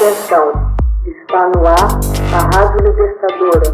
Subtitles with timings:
[0.00, 0.50] Atenção,
[1.04, 2.00] está no ar
[2.32, 3.70] a Rádio Libertadora.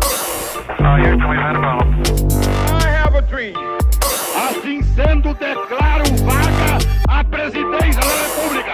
[4.35, 6.79] Assim sendo, declaro vaga
[7.09, 8.73] a presidência da República.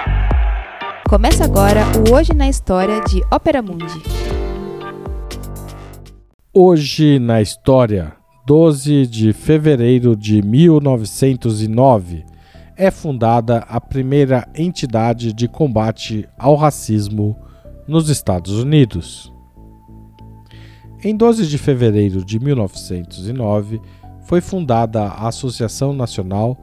[1.07, 4.03] Começa agora o Hoje na História de Ópera Mundi.
[6.55, 8.15] Hoje na História,
[8.47, 12.32] 12 de fevereiro de 1909
[12.83, 17.39] é fundada a primeira entidade de combate ao racismo
[17.87, 19.33] nos Estados Unidos.
[21.01, 23.81] Em 12 de fevereiro de 1909,
[24.25, 26.59] foi fundada a Associação Nacional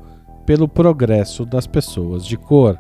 [0.46, 2.78] pelo Progresso das Pessoas de Cor,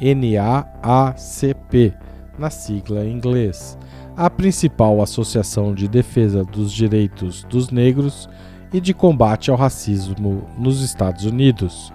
[0.00, 1.94] NAACP,
[2.36, 3.78] na sigla em inglês,
[4.16, 8.28] a principal associação de defesa dos direitos dos negros
[8.72, 11.92] e de combate ao racismo nos Estados Unidos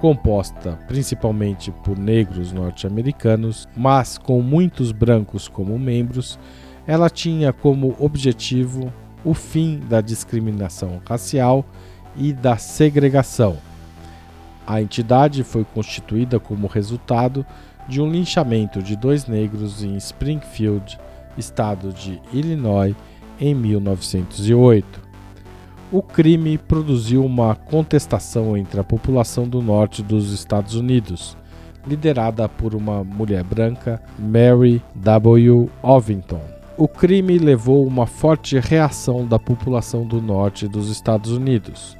[0.00, 6.38] composta principalmente por negros norte-americanos, mas com muitos brancos como membros,
[6.86, 8.92] ela tinha como objetivo
[9.24, 11.64] o fim da discriminação racial
[12.16, 13.58] e da segregação.
[14.66, 17.44] A entidade foi constituída como resultado
[17.86, 20.98] de um linchamento de dois negros em Springfield,
[21.36, 22.96] estado de Illinois,
[23.38, 25.09] em 1908
[25.92, 31.36] o crime produziu uma contestação entre a população do norte dos Estados Unidos,
[31.84, 35.68] liderada por uma mulher branca, Mary W.
[35.82, 36.40] Ovington.
[36.76, 41.96] O crime levou uma forte reação da população do norte dos Estados Unidos.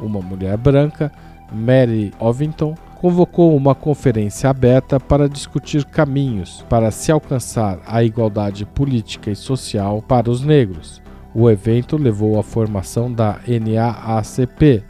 [0.00, 1.10] Uma mulher branca,
[1.52, 9.32] Mary Ovington, convocou uma conferência aberta para discutir caminhos para se alcançar a igualdade política
[9.32, 11.01] e social para os negros.
[11.34, 14.82] O evento levou à formação da NAACP,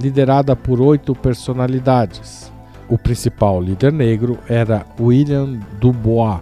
[0.00, 2.52] liderada por oito personalidades.
[2.88, 6.40] O principal líder negro era William Dubois.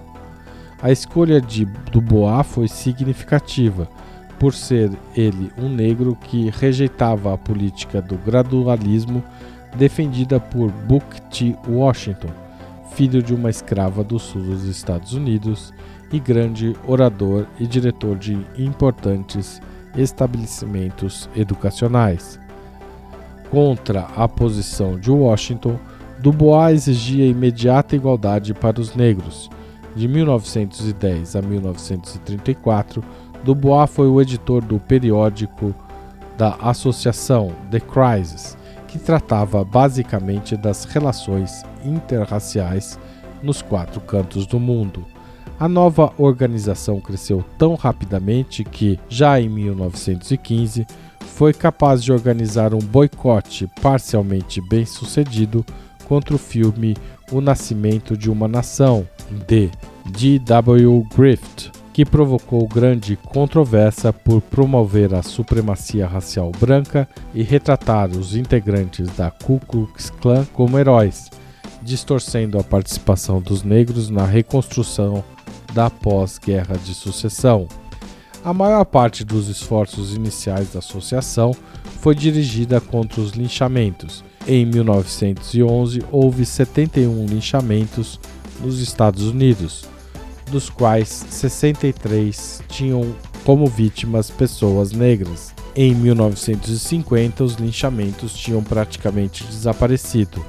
[0.83, 3.89] A escolha de Dubois foi significativa,
[4.39, 9.25] por ser ele um negro que rejeitava a política do gradualismo
[9.75, 11.57] defendida por Booker T.
[11.67, 12.29] Washington,
[12.93, 15.73] filho de uma escrava do sul dos Estados Unidos
[16.13, 19.61] e grande orador e diretor de importantes
[19.97, 22.39] estabelecimentos educacionais.
[23.51, 25.79] Contra a posição de Washington,
[26.19, 29.51] Dubois exigia imediata igualdade para os negros.
[29.95, 33.03] De 1910 a 1934,
[33.45, 35.75] Dubois foi o editor do periódico
[36.37, 38.57] da associação The Crisis,
[38.89, 42.99] que tratava basicamente das relações interraciais
[43.43, 45.05] nos quatro cantos do mundo.
[45.59, 50.87] A nova organização cresceu tão rapidamente que, já em 1915,
[51.21, 55.65] foi capaz de organizar um boicote parcialmente bem sucedido
[56.07, 56.95] contra o filme
[57.33, 59.09] O Nascimento de uma Nação,
[59.47, 59.71] de
[60.13, 61.07] D.W.
[61.17, 69.09] Griffith, que provocou grande controvérsia por promover a supremacia racial branca e retratar os integrantes
[69.17, 71.31] da Ku Klux Klan como heróis,
[71.83, 75.25] distorcendo a participação dos negros na reconstrução
[75.73, 77.69] da pós-guerra de sucessão.
[78.45, 81.53] A maior parte dos esforços iniciais da associação
[82.01, 84.25] foi dirigida contra os linchamentos.
[84.47, 88.21] Em 1911, houve 71 linchamentos
[88.61, 89.85] nos Estados Unidos,
[90.51, 93.13] dos quais 63 tinham
[93.45, 95.53] como vítimas pessoas negras.
[95.75, 100.45] Em 1950, os linchamentos tinham praticamente desaparecido.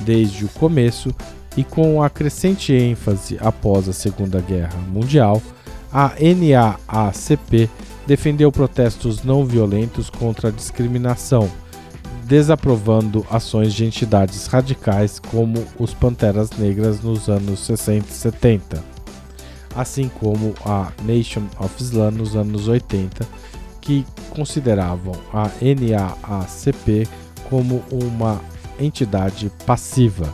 [0.00, 1.14] Desde o começo,
[1.58, 5.42] e com a crescente ênfase após a Segunda Guerra Mundial,
[5.92, 7.68] a NAACP
[8.06, 11.50] defendeu protestos não violentos contra a discriminação,
[12.22, 18.84] desaprovando ações de entidades radicais como os Panteras Negras nos anos 60 e 70,
[19.74, 23.26] assim como a Nation of Islam nos anos 80,
[23.80, 27.08] que consideravam a NAACP
[27.50, 28.40] como uma
[28.78, 30.32] entidade passiva.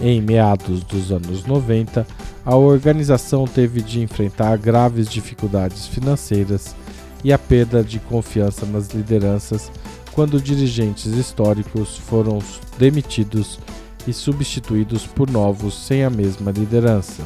[0.00, 2.06] Em meados dos anos 90,
[2.44, 6.76] a organização teve de enfrentar graves dificuldades financeiras
[7.24, 9.70] e a perda de confiança nas lideranças
[10.12, 12.38] quando dirigentes históricos foram
[12.78, 13.58] demitidos
[14.06, 17.22] e substituídos por novos sem a mesma liderança.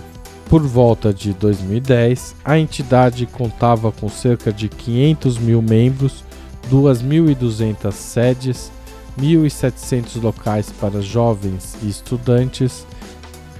[0.48, 6.24] Por volta de 2010, a entidade contava com cerca de 500 mil membros,
[6.68, 8.72] 2.200 sedes
[9.18, 12.86] 1.700 locais para jovens e estudantes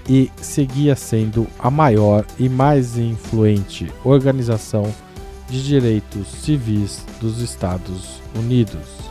[0.09, 4.93] e seguia sendo a maior e mais influente organização
[5.49, 9.11] de direitos civis dos Estados Unidos.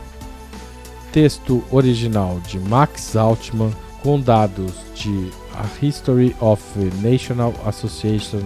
[1.12, 3.72] Texto original de Max Altman
[4.02, 8.42] com dados de A History of the National Association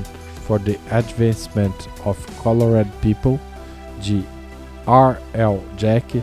[0.46, 1.74] for the Advancement
[2.04, 3.38] of Colored People,
[4.00, 4.24] de
[4.86, 5.18] R.
[5.32, 5.60] L.
[5.76, 6.22] Jack,